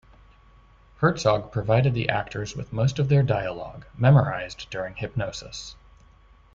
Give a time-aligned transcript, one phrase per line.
[0.97, 5.75] Herzog provided the actors with most of their dialogue, memorised during hypnosis.